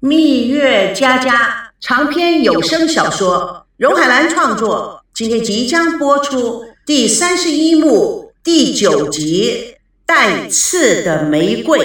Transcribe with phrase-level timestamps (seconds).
[0.00, 9.74] 蜜月佳佳长篇有声小说，荣海兰创作，今天即将播出第三十一幕第九集
[10.06, 11.80] 《带刺的玫瑰》。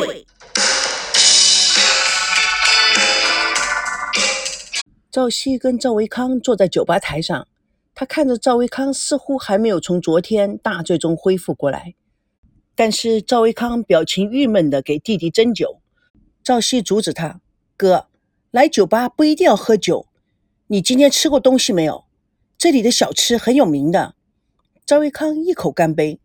[5.09, 7.47] 赵熙跟赵维康坐在酒吧台上，
[7.95, 11.95] 他看着赵维康，似乎还没有从昨天大醉中恢复过来。
[12.75, 15.79] 但是赵维康表情郁闷的给弟弟斟酒，
[16.43, 17.39] 赵熙阻止他。
[17.83, 18.07] 哥，
[18.49, 20.07] 来酒吧不一定要喝酒。
[20.67, 22.05] 你今天吃过东西没有？
[22.57, 24.15] 这里的小吃很有名的。
[24.85, 26.21] 赵维康一口干杯。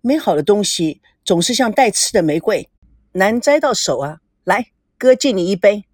[0.00, 2.70] 美好的东西总是像带刺的玫瑰，
[3.12, 4.22] 难摘到手啊！
[4.44, 5.84] 来，哥敬你一杯。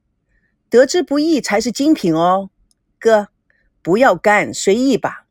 [0.68, 2.50] 得之不易才是精品哦。
[2.96, 3.30] 哥，
[3.82, 5.26] 不要干，随意吧。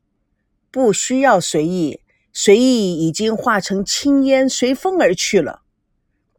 [0.70, 2.00] 不需要随意，
[2.34, 5.62] 随意已经化成青烟，随风而去了。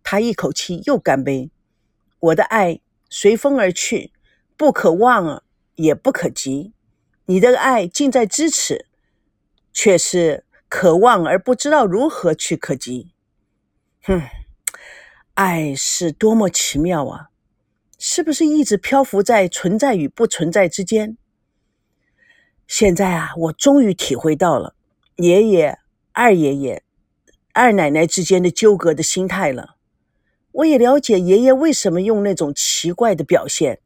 [0.03, 1.49] 他一口气又干杯。
[2.19, 2.81] 我的爱。
[3.13, 4.13] 随风而去，
[4.55, 5.43] 不可望
[5.75, 6.71] 也不可及。
[7.25, 8.87] 你的爱近在咫尺，
[9.73, 13.11] 却是可望而不知道如何去可及。
[14.03, 14.21] 哼，
[15.33, 17.27] 爱是多么奇妙啊！
[17.99, 21.17] 是不是一直漂浮在存在与不存在之间？
[22.65, 24.75] 现在啊，我终于体会到了
[25.17, 25.77] 爷爷、
[26.13, 26.83] 二爷爷、
[27.51, 29.75] 二奶奶之间的纠葛的心态了。
[30.53, 33.79] 我也了解爷爷为什么用那种奇怪的表现，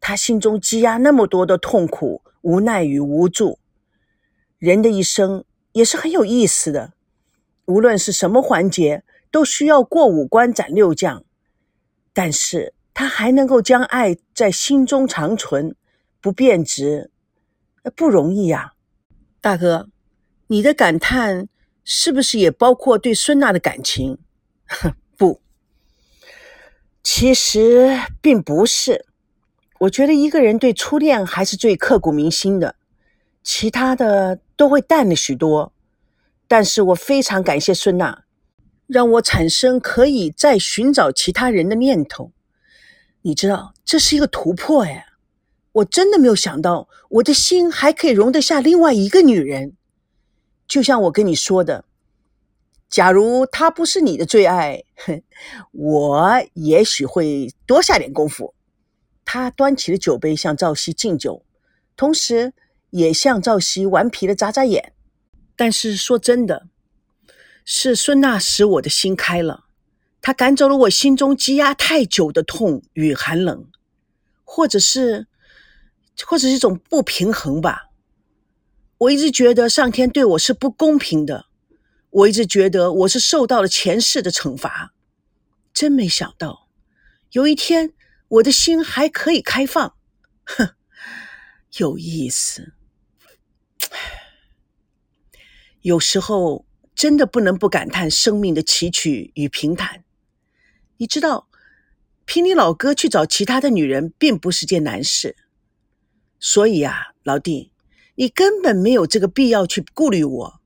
[0.00, 3.58] 他心中积压那么多的痛苦、无奈与无助。
[4.58, 6.92] 人的一生也是很有意思的，
[7.64, 11.24] 无论是什么环节，都需要过五关斩六将，
[12.12, 15.74] 但是他还能够将爱在心中长存，
[16.20, 17.10] 不变质，
[17.96, 18.74] 不容易呀。
[19.40, 19.88] 大哥，
[20.46, 21.48] 你的感叹
[21.84, 24.18] 是不是也包括对孙娜的感情？
[24.66, 24.92] 哼。
[27.08, 29.06] 其实并不是，
[29.78, 32.74] 我觉得一个人对初恋还是最刻骨铭心的，
[33.44, 35.72] 其他的都会淡了许多。
[36.48, 38.24] 但是我非常感谢孙娜，
[38.88, 42.32] 让我产生可以再寻找其他人的念头。
[43.22, 45.06] 你知道，这是一个突破哎！
[45.74, 49.74] 我真的没有想到，我的心还可以容得下另外一个女人。
[50.66, 51.84] 就像我跟你说的。
[52.88, 54.84] 假如他不是你的最爱，
[55.72, 58.54] 我也许会多下点功夫。
[59.24, 61.44] 他端起了酒杯向赵熙敬酒，
[61.96, 62.54] 同时
[62.90, 64.92] 也向赵熙顽皮的眨眨眼。
[65.56, 66.68] 但是说真的，
[67.64, 69.64] 是孙娜使我的心开了，
[70.22, 73.66] 她赶走了我心中积压太久的痛与寒冷，
[74.44, 75.26] 或者是，
[76.24, 77.90] 或者是一种不平衡吧。
[78.98, 81.45] 我一直觉得上天对我是不公平的。
[82.16, 84.94] 我一直觉得我是受到了前世的惩罚，
[85.74, 86.70] 真没想到，
[87.32, 87.92] 有一天
[88.28, 89.94] 我的心还可以开放，
[90.44, 90.70] 哼，
[91.76, 92.72] 有意思。
[95.82, 100.02] 有时候真的不能不感叹生命的崎岖与平坦。
[100.96, 101.50] 你知道，
[102.24, 105.36] 凭你老哥去找其他的女人，并不是件难事。
[106.40, 107.72] 所以啊，老弟，
[108.14, 110.60] 你根本没有这个必要去顾虑我。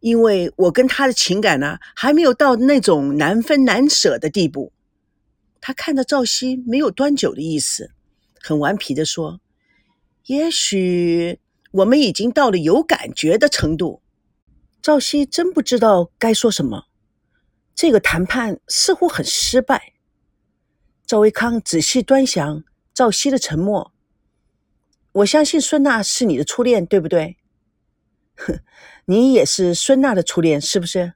[0.00, 4.72] 因为我跟他的情感呢，还没有到那种难分难舍的地步。
[5.60, 7.90] 他看着赵熙没有端酒的意思，
[8.40, 9.40] 很顽皮的说
[10.26, 11.40] ：“也许
[11.72, 14.00] 我们已经到了有感觉的程度。”
[14.80, 16.84] 赵熙真不知道该说什么。
[17.74, 19.94] 这个谈判似乎很失败。
[21.04, 23.92] 赵维康仔细端详赵熙的沉默。
[25.12, 27.36] 我相信孙娜是你的初恋，对不对？
[28.38, 28.60] 哼。
[29.10, 31.14] 你也是孙娜的初恋，是不是？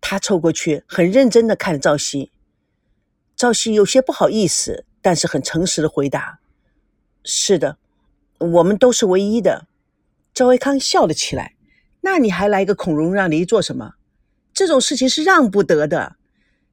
[0.00, 2.32] 他凑过去，很认真的看着赵熙。
[3.36, 6.40] 赵熙有些不好意思，但是很诚实的回答
[7.22, 7.76] ：“是的，
[8.38, 9.66] 我们都是唯一的。”
[10.32, 11.54] 赵维康笑了起来
[12.00, 13.96] ：“那你还来个孔融让梨做什么？
[14.54, 16.16] 这种事情是让不得的，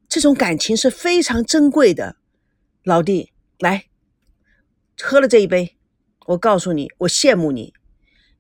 [0.08, 2.16] 这种感情是非常珍贵的。
[2.86, 3.88] 老弟，来，
[5.02, 5.76] 喝了这一杯，
[6.28, 7.74] 我告诉你，我羡慕你。”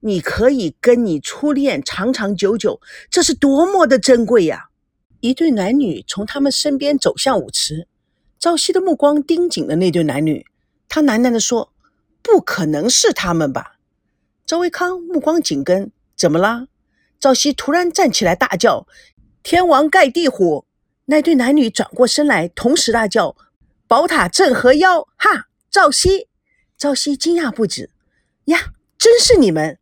[0.05, 4.65] 你可以跟你初恋长长久久，这是多么的珍贵呀！
[5.21, 7.87] 一对男女从他们身边走向舞池，
[8.37, 10.45] 朝夕的目光盯紧了那对男女，
[10.89, 11.71] 他喃喃地说
[12.21, 13.77] ：“不可能是他们吧？”
[14.45, 16.67] 赵维康目光紧跟，怎么啦？
[17.17, 18.85] 赵熙突然站起来大叫
[19.41, 20.65] ：“天王盖地虎！”
[21.07, 23.37] 那对男女转过身来，同时大叫
[23.87, 25.47] ：“宝塔镇河妖！”哈！
[25.71, 26.27] 赵熙，
[26.77, 27.89] 赵熙惊讶不止
[28.51, 29.79] ：“呀，真是你们！”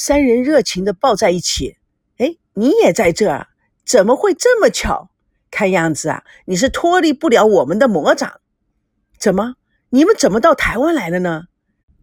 [0.00, 1.76] 三人热情地抱在一起。
[2.18, 3.48] 哎，你也在这儿？
[3.84, 5.10] 怎么会这么巧？
[5.50, 8.40] 看样子啊，你是脱离不了我们的魔掌。
[9.18, 9.56] 怎么，
[9.90, 11.46] 你们怎么到台湾来了呢？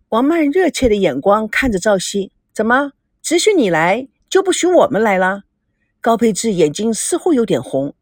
[0.09, 5.43] 王曼热切的眼光看着赵熙，怎么只许你来，就不许我们来了？
[6.01, 7.95] 高培志眼睛似乎有点红，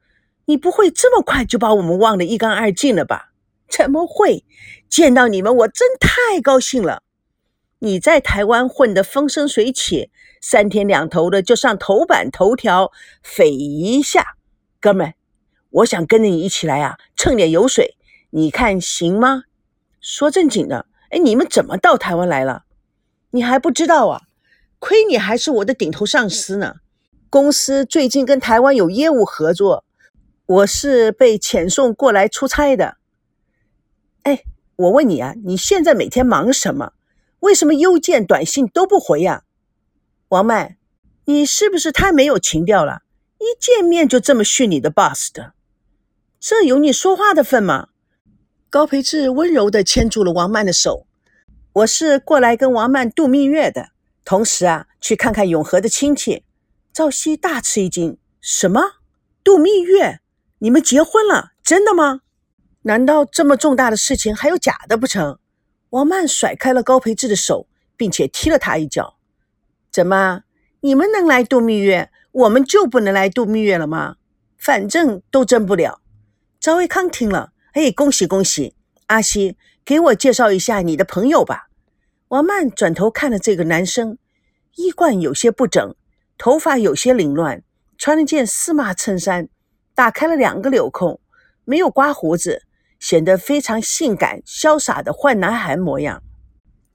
[0.46, 3.34] 你不会这么快就把我们忘得一干二净了吧？
[3.70, 4.44] 怎么会？
[4.90, 7.04] 见到你们我真太高兴了。
[7.84, 10.10] 你在台湾混得风生水起，
[10.40, 14.38] 三天两头的就上头版头条，匪夷一下，
[14.80, 15.16] 哥们，
[15.70, 17.98] 我想跟着你一起来啊，蹭点油水，
[18.30, 19.44] 你看行吗？
[20.00, 20.86] 说正经的。
[21.10, 22.64] 哎，你们怎么到台湾来了？
[23.32, 24.22] 你还不知道啊？
[24.80, 26.76] 亏你还是我的顶头上司呢。
[27.30, 29.84] 公司最近跟台湾有业务合作，
[30.46, 32.96] 我是被遣送过来出差的。
[34.22, 34.44] 哎，
[34.78, 36.94] 我问你啊，你现在每天忙什么？
[37.44, 39.44] 为什么邮件、短信都不回呀？
[40.30, 40.78] 王曼，
[41.26, 43.02] 你是不是太没有情调了？
[43.38, 45.52] 一见面就这么训你的 boss 的，
[46.40, 47.90] 这有你说话的份吗？
[48.70, 51.06] 高培志温柔地牵住了王曼的手。
[51.74, 53.90] 我是过来跟王曼度蜜月的，
[54.24, 56.46] 同时啊，去看看永和的亲戚。
[56.94, 58.82] 赵熙大吃一惊：“什么？
[59.44, 60.22] 度蜜月？
[60.60, 61.52] 你们结婚了？
[61.62, 62.22] 真的吗？
[62.84, 65.40] 难道这么重大的事情还有假的不成？”
[65.94, 69.18] 王曼甩开了高培志的手，并且踢了他一脚
[69.94, 70.42] ：“怎么？
[70.82, 74.16] 你们能来度蜜月，我们就不能来度蜜月了吗？
[74.58, 76.02] 反正都争不了。”
[76.60, 77.54] 赵维康听了。
[77.76, 78.76] 嘿，恭喜恭喜！
[79.06, 79.56] 阿西，
[79.86, 81.70] 给我介绍一下你的朋友吧。
[82.30, 84.18] 王曼转头看了这个男生，
[84.76, 85.96] 衣冠有些不整，
[86.40, 87.64] 头发有些凌乱，
[88.00, 89.48] 穿了件丝麻衬衫，
[89.94, 91.22] 打开了两个纽扣，
[91.66, 92.64] 没有刮胡子，
[93.04, 96.24] 显得非常性感潇洒的坏男孩模样。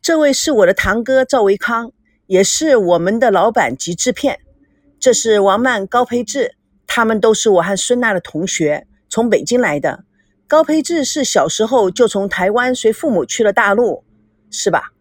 [0.00, 1.92] 这位是我的堂哥赵维康，
[2.26, 4.40] 也是我们的老板及制片。
[4.98, 6.54] 这是王曼、高培志，
[6.86, 10.04] 他们都是我和孙娜的同学，从北京来的。
[10.46, 14.02] 高培志是小时候就从台湾随父母去了大陆，
[14.50, 14.92] 是吧？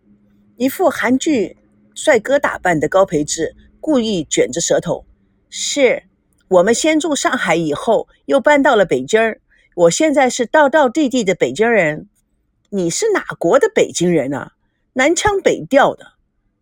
[0.58, 1.56] 一副韩剧
[1.96, 5.06] 帅哥打扮的高培志故意卷着舌头。
[5.50, 6.04] 是
[6.50, 9.40] 我们先住上海，以后又搬到了北京儿。
[9.78, 12.10] 我现在是道道地地的北京人。
[12.72, 14.54] 你是哪国的北京人啊？
[14.94, 16.14] 南腔北调的。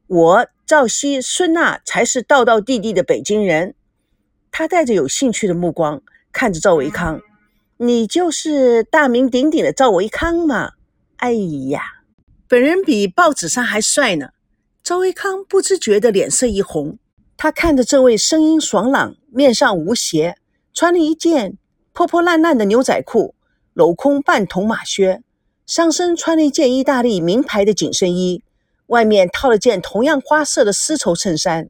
[0.07, 3.73] 我赵熙、孙娜才是道道地地的北京人。
[4.51, 6.01] 他带着有兴趣的目光
[6.33, 7.21] 看着赵维康。
[7.77, 10.73] 你就是大名鼎鼎的赵维康吗？
[11.15, 11.31] 哎
[11.69, 11.81] 呀，
[12.49, 14.31] 本人比报纸上还帅呢！
[14.83, 16.99] 赵维康不自觉的脸色一红，
[17.37, 20.35] 他看着这位声音爽朗、面上无邪、
[20.73, 21.57] 穿了一件
[21.95, 23.35] 破破烂烂的牛仔裤、
[23.73, 25.23] 镂空半筒马靴，
[25.65, 28.43] 上身穿了一件意大利名牌的紧身衣，
[28.87, 31.69] 外面套了件同样花色的丝绸衬衫，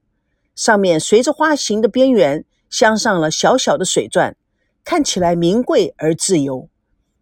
[0.55, 4.35] 上面随着花型的边缘镶上了小小的水钻。
[4.83, 6.69] 看起来名贵而自由，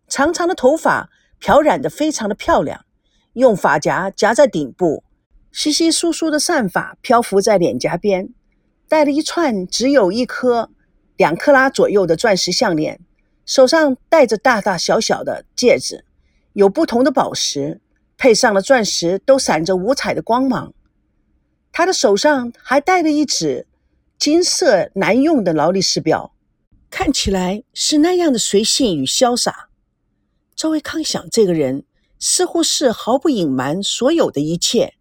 [0.08, 1.10] 长长的头发
[1.40, 2.86] 漂染得非常的漂亮，
[3.34, 5.04] 用发夹夹在顶部，
[5.52, 8.30] 稀稀疏疏的散发漂浮在脸颊边，
[8.88, 10.70] 戴了一串只有一颗
[11.18, 13.00] 两克拉左右的钻石项链，
[13.46, 16.06] 手上戴着大大小小的戒指，
[16.54, 17.82] 有不同的宝石，
[18.18, 20.74] 配上了钻石都闪着五彩的光芒。
[21.72, 23.66] 他的手上还戴了一只
[24.18, 26.32] 金色难用的劳力士表。
[26.90, 29.70] 看起来是那样的随性与潇洒。
[30.56, 31.86] 赵维康想，这个人
[32.20, 34.94] 似乎是毫不隐瞒所有的一切，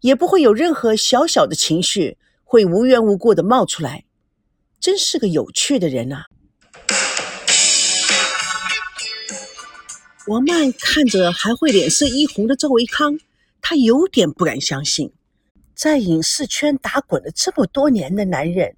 [0.00, 4.04] 也不会有任何小小的情绪会无缘无故的冒出来，
[4.88, 6.24] 真是个有趣的人啊！
[10.28, 13.18] 王曼看着还会脸色一红的赵维康，
[13.60, 15.12] 他有点不敢相信，
[15.74, 18.76] 在影视圈打滚了这么多年的男人。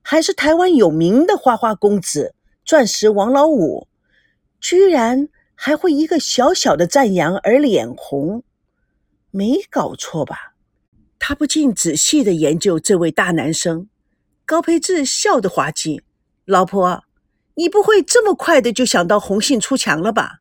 [0.00, 3.86] 还是台湾有名的花花公子，钻石王老五，
[4.62, 8.42] 居然还会一个小小的赞扬而脸红，
[9.30, 10.54] 没搞错吧？
[11.18, 13.89] 他不禁仔细的研究这位大男生。
[14.50, 16.02] 高培志笑得滑稽
[16.44, 17.04] ：“老婆，
[17.54, 20.40] 你不会这么快的就想到红杏出墙了吧？”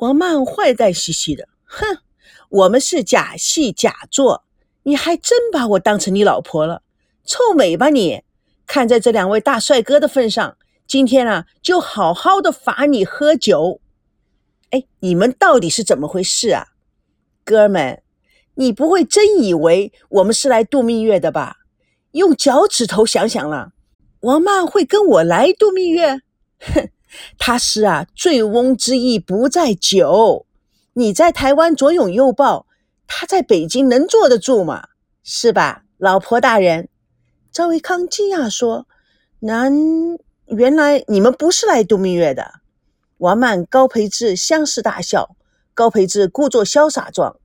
[0.00, 2.02] 王曼坏蛋兮兮的：“哼，
[2.50, 4.44] 我们是假戏假做，
[4.82, 6.82] 你还真把我当成你老婆了，
[7.24, 8.22] 臭美吧你！”
[8.68, 13.80] 看在这两位大帅哥的份上，今天啊，就好好的罚你喝酒。
[14.72, 16.66] 哎，你们到底是怎么回事啊，
[17.46, 18.02] 哥们？
[18.56, 21.57] 你不会真以为我们是来度蜜月的吧？
[22.12, 23.72] 用脚趾头想想了，
[24.20, 26.20] 王曼会跟我来度蜜月？
[26.58, 26.90] 哼，
[27.38, 30.46] 他是啊，醉翁之意不在酒。
[30.94, 32.66] 你在台湾左拥右抱，
[33.06, 34.88] 他在北京能坐得住吗？
[35.22, 36.88] 是吧，老婆大人？
[37.52, 38.86] 赵维康惊讶说
[39.40, 39.72] ：“难，
[40.46, 42.54] 原来你们不是来度蜜月的。”
[43.18, 45.36] 王曼、高培志相视大笑，
[45.74, 47.36] 高培志故作潇洒状：“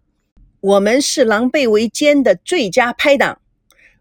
[0.61, 3.39] 我们是狼狈为奸的最佳拍档，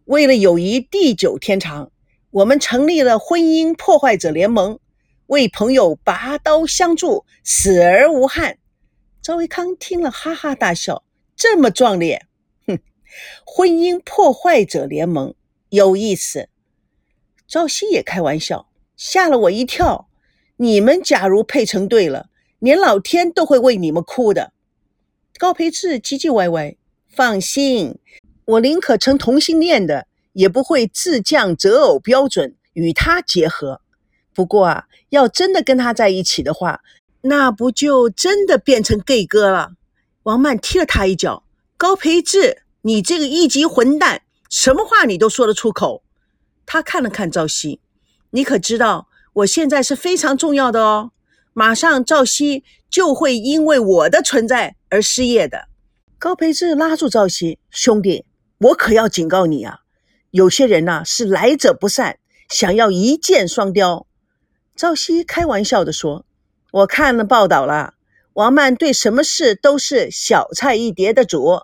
[0.05, 1.91] 为了友谊地久天长，
[2.31, 4.79] 我们成立了婚姻破坏者联盟，
[5.27, 8.59] 为朋友拔刀相助，死而无憾。”
[9.23, 11.05] 赵维康听了哈哈大笑
[11.37, 12.27] ：“这么壮烈，
[12.67, 12.79] 哼！
[13.47, 15.35] 婚姻破坏者联盟
[15.69, 16.49] 有意思。”
[17.47, 20.09] 赵熙也开玩笑，吓了我一跳。
[20.57, 22.29] 你们假如配成对了，
[22.59, 24.53] 连老天都会为你们哭的。
[25.39, 26.77] 高培志唧唧歪歪，
[27.09, 27.99] 放心，
[28.53, 33.81] 我宁可成同性恋的，也不会自降择偶标准与他结合。
[34.35, 36.81] 不过啊，要真的跟他在一起的话，
[37.23, 39.71] 那不就真的变成 gay 哥了？
[40.25, 41.45] 王曼踢了他一脚。
[41.79, 46.03] 高培志，你这个一级混蛋，什么话你都说得出口？
[46.67, 47.81] 他看了看赵熙，
[48.31, 51.13] 你可知道我现在是非常重要的哦。
[51.55, 55.69] 马上赵熙就会因为我的存在而失业的。
[56.19, 58.25] 高培志拉住赵熙，兄弟，
[58.63, 59.81] 我可要警告你啊！
[60.31, 64.07] 有些人呐是来者不善，想要一箭双雕。
[64.77, 66.25] 赵熙开玩笑的说
[66.71, 67.95] ：“我看了报道了，
[68.35, 71.63] 王曼对什么事都是小菜一碟的主。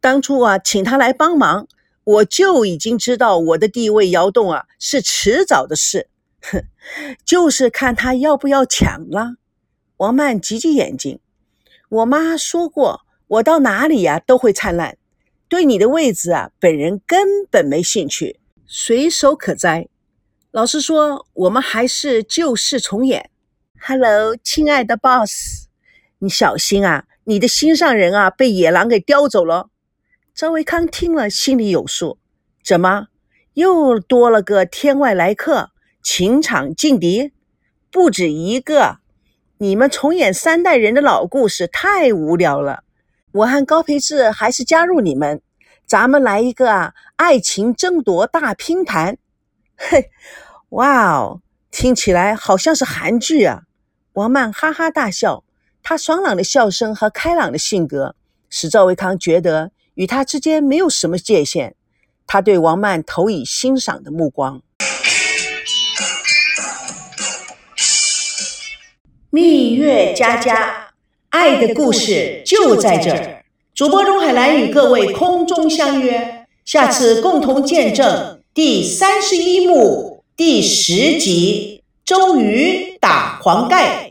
[0.00, 1.68] 当初啊，请他来帮忙。”
[2.04, 6.08] 我就已经知道我的地位摇动啊，是迟早的事。
[6.40, 6.64] 哼，
[7.24, 9.36] 就是看他要不要抢了。
[9.98, 11.20] 王曼挤挤眼睛。
[11.88, 14.98] 我妈说过，我到哪里呀都会灿烂。
[15.52, 19.86] 对你的位置啊，本人根本没兴趣，随手可摘。
[20.50, 23.28] 老实说，我们还是旧事重演。
[23.78, 25.66] Hello，亲爱的 boss，
[26.20, 29.68] 你小心啊，你的心上人啊被野狼给叼走了。
[30.34, 32.16] 赵维康听了，心里有数。
[32.64, 33.08] 怎么
[33.52, 35.68] 又多了个天外来客？
[36.02, 37.30] 情场劲敌
[37.90, 39.00] 不止一个。
[39.58, 42.84] 你们重演三代人的老故事太无聊了。
[43.32, 45.40] 我和高培志还是加入你们，
[45.86, 49.16] 咱们来一个爱情争夺大拼盘。
[49.76, 50.10] 嘿，
[50.70, 53.62] 哇哦，听起来好像是韩剧啊！
[54.12, 55.44] 王曼哈哈大笑，
[55.82, 58.14] 她爽朗的笑声和开朗的性格
[58.50, 59.72] 使赵维康觉得。
[59.94, 61.74] 与他之间没有什么界限，
[62.26, 64.62] 他对王曼投以欣赏的目光。
[69.28, 70.81] 蜜月佳佳，
[71.32, 73.42] 爱的故事就在这儿。
[73.74, 84.01] 主播钟海兰与各位空中相约，下次共同见证第三十一幕第十集：周瑜打黄盖。